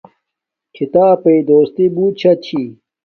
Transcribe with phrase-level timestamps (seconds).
[0.75, 2.61] کھیتاپݵ دوستی بوت شاہ چھی